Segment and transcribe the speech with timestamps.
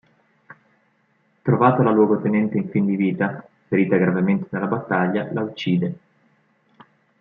[1.43, 5.97] Trovata la luogotenente in fin di vita, ferita gravemente nella battaglia, la uccide.